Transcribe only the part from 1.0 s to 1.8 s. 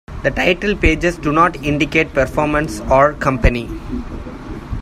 do not